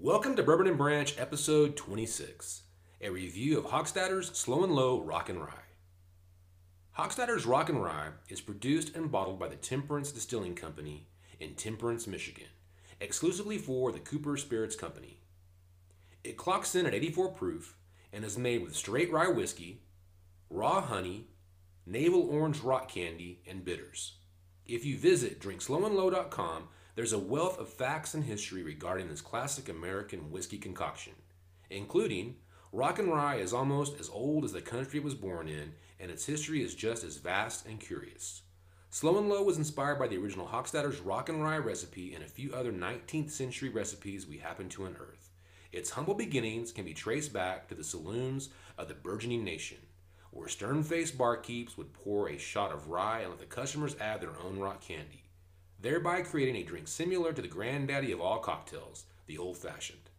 Welcome 0.00 0.36
to 0.36 0.44
Bourbon 0.44 0.68
and 0.68 0.78
Branch, 0.78 1.12
episode 1.18 1.76
26, 1.76 2.62
a 3.00 3.10
review 3.10 3.58
of 3.58 3.64
Hochstadter's 3.64 4.28
Slow 4.38 4.62
and 4.62 4.72
Low 4.72 5.02
Rock 5.02 5.28
and 5.28 5.40
Rye. 5.40 5.74
Hochstadter's 6.96 7.44
Rock 7.44 7.68
and 7.68 7.82
Rye 7.82 8.10
is 8.28 8.40
produced 8.40 8.94
and 8.94 9.10
bottled 9.10 9.40
by 9.40 9.48
the 9.48 9.56
Temperance 9.56 10.12
Distilling 10.12 10.54
Company 10.54 11.08
in 11.40 11.56
Temperance, 11.56 12.06
Michigan, 12.06 12.46
exclusively 13.00 13.58
for 13.58 13.90
the 13.90 13.98
Cooper 13.98 14.36
Spirits 14.36 14.76
Company. 14.76 15.18
It 16.22 16.36
clocks 16.36 16.76
in 16.76 16.86
at 16.86 16.94
84 16.94 17.32
proof 17.32 17.74
and 18.12 18.24
is 18.24 18.38
made 18.38 18.62
with 18.62 18.76
straight 18.76 19.10
rye 19.10 19.26
whiskey, 19.26 19.82
raw 20.48 20.80
honey, 20.80 21.26
navel 21.84 22.22
orange 22.30 22.60
rock 22.60 22.88
candy, 22.88 23.42
and 23.48 23.64
bitters. 23.64 24.12
If 24.64 24.84
you 24.84 24.96
visit 24.96 25.40
drinkslowandlow.com, 25.40 26.68
there's 26.98 27.12
a 27.12 27.18
wealth 27.18 27.60
of 27.60 27.68
facts 27.68 28.14
and 28.14 28.24
history 28.24 28.64
regarding 28.64 29.06
this 29.06 29.20
classic 29.20 29.68
American 29.68 30.32
whiskey 30.32 30.58
concoction, 30.58 31.12
including 31.70 32.34
rock 32.72 32.98
and 32.98 33.08
rye 33.08 33.36
is 33.36 33.52
almost 33.52 34.00
as 34.00 34.08
old 34.08 34.44
as 34.44 34.50
the 34.50 34.60
country 34.60 34.98
it 34.98 35.04
was 35.04 35.14
born 35.14 35.46
in, 35.46 35.72
and 36.00 36.10
its 36.10 36.26
history 36.26 36.60
is 36.60 36.74
just 36.74 37.04
as 37.04 37.18
vast 37.18 37.66
and 37.66 37.78
curious. 37.78 38.42
Slow 38.90 39.16
and 39.16 39.28
Low 39.28 39.44
was 39.44 39.58
inspired 39.58 40.00
by 40.00 40.08
the 40.08 40.16
original 40.16 40.48
Hochstadter's 40.48 40.98
rock 40.98 41.28
and 41.28 41.40
rye 41.40 41.58
recipe 41.58 42.14
and 42.14 42.24
a 42.24 42.28
few 42.28 42.52
other 42.52 42.72
19th 42.72 43.30
century 43.30 43.68
recipes 43.68 44.26
we 44.26 44.38
happen 44.38 44.68
to 44.70 44.86
unearth. 44.86 45.30
Its 45.70 45.90
humble 45.90 46.14
beginnings 46.14 46.72
can 46.72 46.84
be 46.84 46.94
traced 46.94 47.32
back 47.32 47.68
to 47.68 47.76
the 47.76 47.84
saloons 47.84 48.48
of 48.76 48.88
the 48.88 48.94
burgeoning 48.94 49.44
nation, 49.44 49.78
where 50.32 50.48
stern 50.48 50.82
faced 50.82 51.16
barkeeps 51.16 51.76
would 51.76 51.92
pour 51.92 52.28
a 52.28 52.38
shot 52.38 52.72
of 52.72 52.88
rye 52.88 53.20
and 53.20 53.30
let 53.30 53.38
the 53.38 53.46
customers 53.46 53.94
add 54.00 54.20
their 54.20 54.36
own 54.44 54.58
rock 54.58 54.80
candy 54.80 55.27
thereby 55.80 56.22
creating 56.22 56.56
a 56.56 56.64
drink 56.64 56.88
similar 56.88 57.32
to 57.32 57.42
the 57.42 57.48
granddaddy 57.48 58.12
of 58.12 58.20
all 58.20 58.38
cocktails, 58.38 59.04
the 59.26 59.38
old 59.38 59.56
fashioned. 59.56 60.10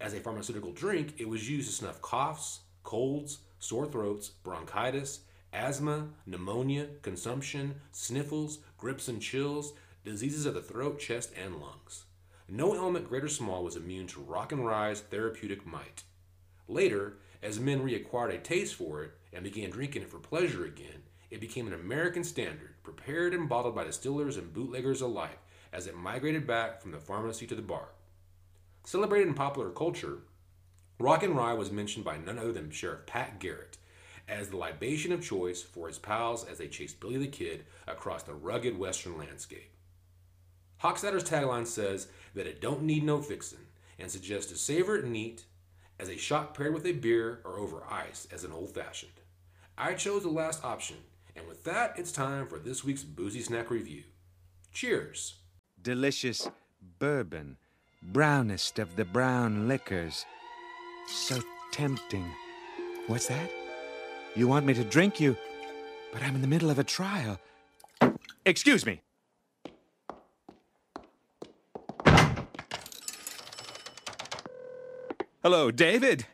As 0.00 0.14
a 0.14 0.20
pharmaceutical 0.20 0.72
drink, 0.72 1.14
it 1.18 1.28
was 1.28 1.50
used 1.50 1.68
to 1.68 1.74
snuff 1.74 2.00
coughs, 2.00 2.60
colds, 2.84 3.38
sore 3.58 3.86
throats, 3.86 4.28
bronchitis, 4.28 5.20
asthma, 5.52 6.08
pneumonia, 6.26 6.86
consumption, 7.02 7.74
sniffles, 7.90 8.58
grips 8.76 9.08
and 9.08 9.20
chills, 9.20 9.72
diseases 10.04 10.46
of 10.46 10.54
the 10.54 10.62
throat, 10.62 11.00
chest, 11.00 11.32
and 11.42 11.56
lungs. 11.56 12.04
No 12.48 12.74
ailment, 12.74 13.08
great 13.08 13.24
or 13.24 13.28
small, 13.28 13.64
was 13.64 13.76
immune 13.76 14.06
to 14.08 14.20
rock 14.20 14.52
and 14.52 14.64
rye's 14.64 15.00
therapeutic 15.00 15.66
might. 15.66 16.04
Later, 16.66 17.18
as 17.42 17.60
men 17.60 17.82
reacquired 17.82 18.34
a 18.34 18.38
taste 18.38 18.74
for 18.74 19.02
it 19.02 19.12
and 19.32 19.44
began 19.44 19.70
drinking 19.70 20.02
it 20.02 20.10
for 20.10 20.18
pleasure 20.18 20.64
again, 20.64 21.02
it 21.30 21.40
became 21.40 21.66
an 21.66 21.74
American 21.74 22.24
standard, 22.24 22.74
prepared 22.82 23.34
and 23.34 23.48
bottled 23.48 23.74
by 23.74 23.84
distillers 23.84 24.36
and 24.36 24.52
bootleggers 24.52 25.00
alike 25.00 25.38
as 25.72 25.86
it 25.86 25.96
migrated 25.96 26.46
back 26.46 26.80
from 26.80 26.90
the 26.90 26.98
pharmacy 26.98 27.46
to 27.46 27.54
the 27.54 27.62
bar. 27.62 27.88
Celebrated 28.84 29.28
in 29.28 29.34
popular 29.34 29.70
culture, 29.70 30.20
Rock 30.98 31.22
and 31.22 31.36
Rye 31.36 31.52
was 31.52 31.70
mentioned 31.70 32.04
by 32.04 32.16
none 32.16 32.38
other 32.38 32.52
than 32.52 32.70
Sheriff 32.70 33.06
Pat 33.06 33.38
Garrett 33.38 33.76
as 34.26 34.48
the 34.48 34.56
libation 34.56 35.12
of 35.12 35.22
choice 35.22 35.62
for 35.62 35.88
his 35.88 35.98
pals 35.98 36.44
as 36.44 36.58
they 36.58 36.68
chased 36.68 37.00
Billy 37.00 37.18
the 37.18 37.26
Kid 37.26 37.64
across 37.86 38.22
the 38.22 38.34
rugged 38.34 38.78
western 38.78 39.16
landscape. 39.16 39.70
Hochstadter's 40.82 41.24
tagline 41.24 41.66
says 41.66 42.08
that 42.34 42.46
it 42.46 42.60
don't 42.60 42.82
need 42.82 43.04
no 43.04 43.20
fixin' 43.20 43.66
and 43.98 44.10
suggests 44.10 44.50
to 44.50 44.58
savor 44.58 44.96
it 44.96 45.06
neat 45.06 45.44
as 45.98 46.08
a 46.08 46.16
shot 46.16 46.54
paired 46.54 46.74
with 46.74 46.86
a 46.86 46.92
beer 46.92 47.40
or 47.44 47.58
over 47.58 47.82
ice 47.90 48.28
as 48.30 48.44
an 48.44 48.52
old 48.52 48.70
fashioned. 48.70 49.12
I 49.76 49.94
chose 49.94 50.22
the 50.22 50.28
last 50.28 50.64
option 50.64 50.96
and 51.38 51.48
with 51.48 51.64
that, 51.64 51.94
it's 51.96 52.12
time 52.12 52.46
for 52.46 52.58
this 52.58 52.84
week's 52.84 53.04
Boozy 53.04 53.40
Snack 53.40 53.70
Review. 53.70 54.02
Cheers! 54.72 55.38
delicious 55.82 56.48
bourbon, 56.98 57.56
brownest 58.02 58.78
of 58.78 58.96
the 58.96 59.04
brown 59.04 59.68
liquors. 59.68 60.26
So 61.06 61.40
tempting. 61.72 62.30
What's 63.06 63.28
that? 63.28 63.50
You 64.34 64.48
want 64.48 64.66
me 64.66 64.74
to 64.74 64.84
drink 64.84 65.20
you? 65.20 65.36
But 66.12 66.22
I'm 66.22 66.34
in 66.34 66.42
the 66.42 66.48
middle 66.48 66.70
of 66.70 66.78
a 66.78 66.84
trial. 66.84 67.38
Excuse 68.44 68.84
me. 68.84 69.00
Hello, 75.42 75.70
David. 75.70 76.26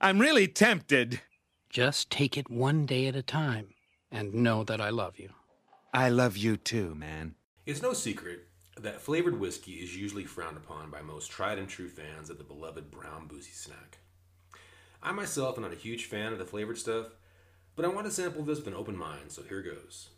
I'm 0.00 0.18
really 0.18 0.48
tempted. 0.48 1.20
Just 1.68 2.10
take 2.10 2.38
it 2.38 2.50
one 2.50 2.86
day 2.86 3.06
at 3.06 3.16
a 3.16 3.22
time 3.22 3.73
and 4.14 4.32
know 4.32 4.62
that 4.62 4.80
I 4.80 4.90
love 4.90 5.18
you. 5.18 5.30
I 5.92 6.08
love 6.08 6.36
you 6.36 6.56
too, 6.56 6.94
man. 6.94 7.34
It's 7.66 7.82
no 7.82 7.92
secret 7.92 8.46
that 8.80 9.00
flavored 9.00 9.38
whiskey 9.38 9.72
is 9.72 9.96
usually 9.96 10.24
frowned 10.24 10.56
upon 10.56 10.90
by 10.90 11.02
most 11.02 11.30
tried 11.30 11.58
and 11.58 11.68
true 11.68 11.88
fans 11.88 12.30
of 12.30 12.38
the 12.38 12.44
beloved 12.44 12.92
brown 12.92 13.26
boozy 13.26 13.50
snack. 13.50 13.98
I 15.02 15.10
myself 15.10 15.56
am 15.56 15.62
not 15.62 15.72
a 15.72 15.76
huge 15.76 16.06
fan 16.06 16.32
of 16.32 16.38
the 16.38 16.44
flavored 16.44 16.78
stuff, 16.78 17.08
but 17.74 17.84
I 17.84 17.88
want 17.88 18.06
to 18.06 18.12
sample 18.12 18.44
this 18.44 18.58
with 18.58 18.68
an 18.68 18.74
open 18.74 18.96
mind, 18.96 19.32
so 19.32 19.42
here 19.42 19.62
goes. 19.62 20.10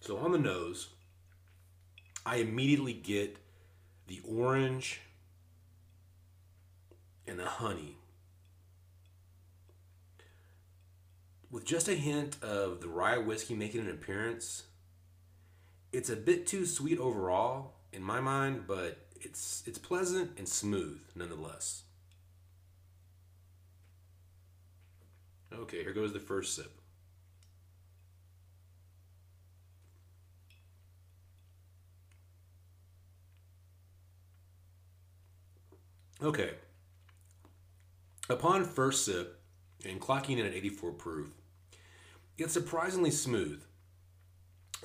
So 0.00 0.18
on 0.18 0.32
the 0.32 0.38
nose, 0.38 0.88
I 2.26 2.36
immediately 2.36 2.92
get 2.92 3.38
the 4.08 4.20
orange 4.28 5.00
and 7.26 7.38
the 7.38 7.44
honey. 7.44 7.96
With 11.50 11.64
just 11.64 11.88
a 11.88 11.94
hint 11.94 12.36
of 12.42 12.80
the 12.80 12.88
rye 12.88 13.18
whiskey 13.18 13.54
making 13.54 13.82
an 13.82 13.90
appearance, 13.90 14.64
it's 15.92 16.10
a 16.10 16.16
bit 16.16 16.46
too 16.46 16.66
sweet 16.66 16.98
overall 16.98 17.74
in 17.92 18.02
my 18.02 18.20
mind, 18.20 18.64
but 18.66 18.98
it's 19.20 19.62
it's 19.66 19.78
pleasant 19.78 20.32
and 20.36 20.48
smooth 20.48 21.00
nonetheless. 21.14 21.82
Okay, 25.52 25.82
here 25.82 25.92
goes 25.92 26.12
the 26.12 26.18
first 26.18 26.56
sip. 26.56 26.72
Okay. 36.22 36.50
Upon 38.28 38.64
first 38.64 39.04
sip 39.04 39.40
and 39.84 40.00
clocking 40.00 40.38
in 40.38 40.46
at 40.46 40.54
84 40.54 40.92
proof, 40.92 41.30
it's 42.38 42.54
surprisingly 42.54 43.10
smooth. 43.10 43.62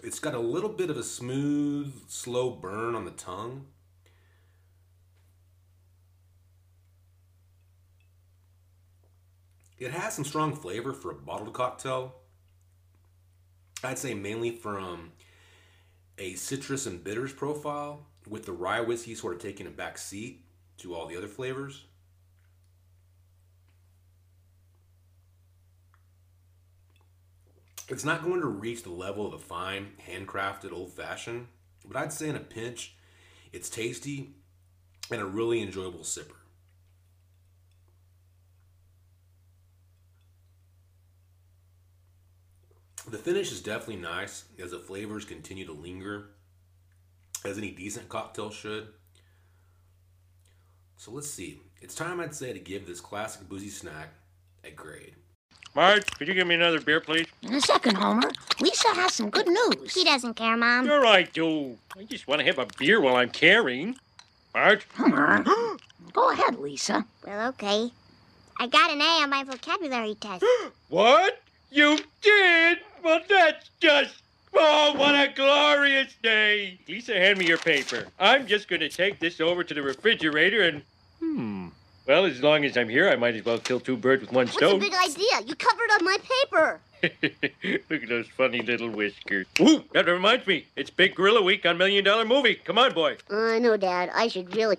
It's 0.04 0.20
got 0.20 0.34
a 0.34 0.40
little 0.40 0.70
bit 0.70 0.90
of 0.90 0.98
a 0.98 1.04
smooth, 1.04 1.94
slow 2.10 2.52
burn 2.52 2.96
on 2.96 3.06
the 3.06 3.12
tongue. 3.12 3.68
It 9.78 9.92
has 9.92 10.14
some 10.14 10.26
strong 10.26 10.54
flavor 10.54 10.92
for 10.92 11.12
a 11.12 11.16
bottled 11.16 11.54
cocktail. 11.54 12.16
I'd 13.82 13.98
say 13.98 14.14
mainly 14.14 14.52
from 14.52 15.14
a 16.18 16.34
citrus 16.34 16.86
and 16.86 17.02
bitters 17.02 17.32
profile, 17.32 18.06
with 18.28 18.46
the 18.46 18.52
rye 18.52 18.82
whiskey 18.82 19.16
sort 19.16 19.34
of 19.34 19.42
taking 19.42 19.66
a 19.66 19.72
back 19.72 19.98
seat 19.98 20.44
to 20.80 20.94
all 20.94 21.08
the 21.08 21.16
other 21.16 21.30
flavors. 21.30 21.86
It's 27.90 28.06
not 28.06 28.24
going 28.24 28.42
to 28.42 28.48
reach 28.48 28.84
the 28.84 28.92
level 28.92 29.26
of 29.26 29.34
a 29.34 29.40
fine, 29.40 29.94
handcrafted 30.08 30.72
old 30.72 30.94
fashioned, 30.94 31.48
but 31.84 31.98
I'd 31.98 32.14
say 32.14 32.30
in 32.30 32.36
a 32.36 32.40
pinch, 32.40 32.96
it's 33.52 33.68
tasty 33.68 34.30
and 35.10 35.20
a 35.20 35.26
really 35.26 35.62
enjoyable 35.62 36.02
sipper. 36.02 36.36
The 43.10 43.18
finish 43.18 43.52
is 43.52 43.62
definitely 43.62 43.96
nice 43.96 44.44
as 44.62 44.70
the 44.70 44.78
flavors 44.78 45.26
continue 45.26 45.66
to 45.66 45.72
linger, 45.72 46.28
as 47.44 47.58
any 47.58 47.72
decent 47.72 48.08
cocktail 48.08 48.52
should. 48.52 48.90
So 50.98 51.10
let's 51.10 51.32
see. 51.32 51.60
It's 51.82 51.96
time, 51.96 52.20
I'd 52.20 52.36
say, 52.36 52.54
to 52.54 52.60
give 52.60 52.86
this 52.86 53.02
classic 53.02 53.50
boozy 53.50 53.70
snack 53.70 54.10
a 54.64 54.70
grade. 54.70 55.16
Marge, 55.76 56.06
could 56.18 56.28
you 56.28 56.34
give 56.34 56.48
me 56.48 56.56
another 56.56 56.82
beer, 56.82 57.00
please? 57.00 57.28
In 57.44 57.54
a 57.54 57.62
second, 57.62 57.96
Homer. 57.96 58.32
Lisa 58.60 58.88
has 58.90 59.14
some 59.14 59.30
good 59.30 59.48
news. 59.48 59.94
He 59.94 60.04
doesn't 60.04 60.34
care, 60.34 60.58
Mom. 60.58 60.86
Sure 60.86 61.06
I 61.06 61.24
do. 61.24 61.78
I 61.98 62.04
just 62.04 62.28
want 62.28 62.40
to 62.40 62.46
have 62.46 62.58
a 62.58 62.68
beer 62.78 63.00
while 63.00 63.16
I'm 63.16 63.30
carrying. 63.30 63.96
Marge? 64.54 64.86
Homer. 64.96 65.46
Go 66.14 66.32
ahead, 66.32 66.58
Lisa. 66.60 67.06
Well, 67.26 67.50
okay. 67.50 67.92
I 68.60 68.68
got 68.68 68.92
an 68.92 69.00
A 69.00 69.24
on 69.24 69.30
my 69.30 69.44
vocabulary 69.44 70.16
test. 70.16 70.44
What? 70.90 71.40
You 71.72 72.00
did? 72.22 72.80
Well, 73.04 73.22
that's 73.30 73.70
just... 73.80 74.16
Oh, 74.56 74.96
what 74.98 75.14
a 75.14 75.32
glorious 75.36 76.16
day. 76.24 76.80
Lisa, 76.88 77.14
hand 77.14 77.38
me 77.38 77.46
your 77.46 77.60
paper. 77.60 78.08
I'm 78.20 78.48
just 78.48 78.68
going 78.68 78.80
to 78.80 78.90
take 78.90 79.20
this 79.20 79.40
over 79.40 79.64
to 79.64 79.74
the 79.74 79.84
refrigerator 79.84 80.64
and... 80.64 80.82
Hmm. 81.20 81.68
Well, 82.08 82.26
as 82.26 82.42
long 82.42 82.66
as 82.66 82.76
I'm 82.78 82.90
here, 82.90 83.08
I 83.10 83.16
might 83.16 83.36
as 83.36 83.46
well 83.46 83.60
kill 83.60 83.80
two 83.80 83.96
birds 83.98 84.22
with 84.22 84.32
one 84.32 84.46
What's 84.46 84.58
the 84.60 84.68
stone. 84.68 84.80
big 84.80 84.94
idea? 84.94 85.42
You 85.46 85.56
covered 85.56 85.92
up 85.92 86.02
my 86.02 86.18
paper. 86.18 86.82
Look 87.90 88.04
at 88.04 88.10
those 88.10 88.28
funny 88.28 88.62
little 88.62 88.90
whiskers. 88.90 89.46
Ooh, 89.62 89.84
that 89.94 90.08
reminds 90.08 90.48
me. 90.48 90.66
It's 90.76 90.90
Big 90.90 91.16
Gorilla 91.16 91.42
Week 91.42 91.66
on 91.66 91.78
Million 91.78 92.04
Dollar 92.04 92.26
Movie. 92.26 92.56
Come 92.56 92.78
on, 92.78 92.94
boy. 92.94 93.18
I 93.30 93.60
know, 93.60 93.78
Dad. 93.78 94.10
I 94.14 94.28
should 94.28 94.56
really. 94.56 94.76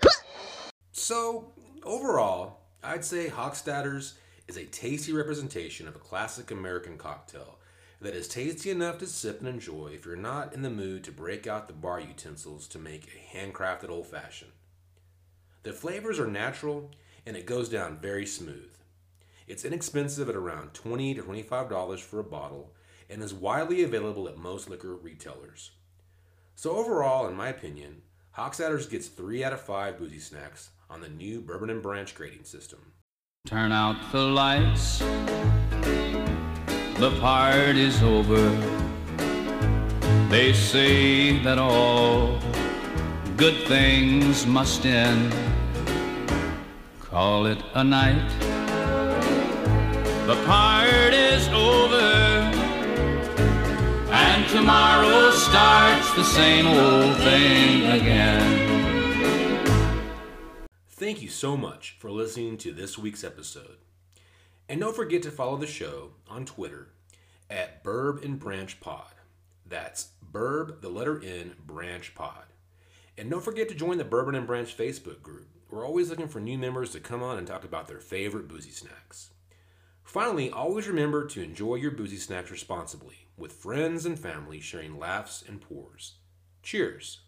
So, 0.93 1.52
overall, 1.84 2.58
I'd 2.82 3.05
say 3.05 3.28
Hochstadter's 3.28 4.14
is 4.49 4.56
a 4.56 4.64
tasty 4.66 5.12
representation 5.12 5.87
of 5.87 5.94
a 5.94 6.00
classic 6.00 6.50
American 6.50 6.99
cocktail 6.99 7.58
that 8.00 8.14
is 8.14 8.26
tasty 8.26 8.70
enough 8.70 8.99
to 8.99 9.06
sip 9.06 9.40
and 9.40 9.49
enjoy 9.49 9.93
if 9.94 10.05
you're 10.05 10.16
not 10.16 10.52
in 10.52 10.62
the 10.62 10.70
mood 10.70 11.05
to 11.05 11.12
break 11.12 11.46
out 11.46 11.69
the 11.69 11.73
bar 11.75 12.00
utensils 12.00 12.66
to 12.66 12.78
make 12.78 13.06
a 13.06 13.37
handcrafted 13.37 13.88
old 13.88 14.06
fashioned. 14.08 14.52
The 15.62 15.73
flavors 15.73 16.19
are 16.19 16.26
natural 16.26 16.90
and 17.26 17.37
it 17.37 17.46
goes 17.46 17.69
down 17.69 17.99
very 18.00 18.26
smooth. 18.26 18.75
It's 19.46 19.64
inexpensive 19.64 20.28
at 20.28 20.37
around 20.37 20.75
20 20.75 21.14
to 21.14 21.22
$25 21.22 22.00
for 22.00 22.20
a 22.20 22.25
bottle 22.25 22.72
and 23.08 23.22
is 23.22 23.34
widely 23.34 23.82
available 23.82 24.28
at 24.28 24.38
most 24.38 24.70
liquor 24.70 24.94
retailers. 24.94 25.72
So, 26.55 26.76
overall, 26.76 27.26
in 27.26 27.37
my 27.37 27.49
opinion, 27.49 28.02
Hochstadter's 28.37 28.87
gets 28.87 29.08
3 29.08 29.43
out 29.43 29.52
of 29.52 29.61
5 29.61 29.99
boozy 29.99 30.20
snacks 30.20 30.70
on 30.88 31.00
the 31.00 31.08
new 31.08 31.40
Bourbon 31.40 31.70
and 31.70 31.82
Branch 31.82 32.14
grading 32.14 32.44
system. 32.44 32.93
Turn 33.46 33.73
out 33.73 33.96
the 34.12 34.23
lights. 34.23 34.99
The 37.00 37.16
party's 37.19 38.02
over. 38.02 38.50
They 40.28 40.52
say 40.52 41.43
that 41.43 41.58
all 41.58 42.38
good 43.37 43.66
things 43.66 44.46
must 44.46 44.84
end. 44.84 45.50
Call 47.11 47.47
it 47.47 47.59
a 47.75 47.83
night. 47.83 48.29
The 50.29 50.37
party's 50.47 51.49
over. 51.49 51.97
And 54.12 54.49
tomorrow 54.49 55.33
starts 55.33 56.14
the 56.14 56.23
same 56.23 56.69
old 56.69 57.17
thing 57.17 57.87
again. 58.00 58.69
Thank 60.88 61.21
you 61.21 61.29
so 61.29 61.57
much 61.57 61.97
for 61.99 62.12
listening 62.12 62.57
to 62.59 62.71
this 62.71 62.97
week's 62.97 63.25
episode. 63.25 63.79
And 64.69 64.79
don't 64.79 64.95
forget 64.95 65.25
to 65.25 65.33
follow 65.33 65.57
the 65.57 65.67
show 65.67 66.11
on 66.29 66.45
Twitter 66.45 66.90
at 67.50 67.83
Burb 67.83 68.25
and 68.25 68.38
Branch 68.38 68.79
Pod. 68.79 69.14
That's 69.67 70.11
Burb, 70.33 70.81
the 70.81 70.88
letter 70.88 71.21
N, 71.21 71.55
Branch 71.67 72.14
Pod. 72.14 72.45
And 73.19 73.29
don't 73.29 73.43
forget 73.43 73.69
to 73.69 73.75
join 73.75 73.99
the 73.99 74.05
Bourbon 74.05 74.37
and 74.37 74.47
Branch 74.47 74.76
Facebook 74.76 75.23
group. 75.23 75.49
We're 75.71 75.87
always 75.87 76.11
looking 76.11 76.27
for 76.27 76.41
new 76.41 76.59
members 76.59 76.91
to 76.93 77.00
come 77.00 77.23
on 77.23 77.39
and 77.39 77.47
talk 77.47 77.62
about 77.62 77.87
their 77.87 78.00
favorite 78.00 78.49
boozy 78.49 78.73
snacks. 78.73 79.31
Finally, 80.03 80.50
always 80.50 80.89
remember 80.89 81.25
to 81.29 81.45
enjoy 81.45 81.77
your 81.77 81.93
boozy 81.93 82.17
snacks 82.17 82.50
responsibly, 82.50 83.29
with 83.37 83.53
friends 83.53 84.05
and 84.05 84.19
family 84.19 84.59
sharing 84.59 84.99
laughs 84.99 85.45
and 85.47 85.61
pours. 85.61 86.17
Cheers! 86.65 87.21